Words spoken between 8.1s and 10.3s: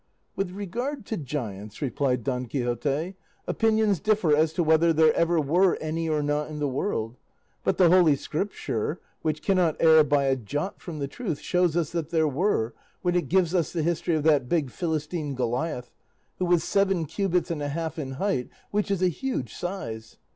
Scripture, which cannot err by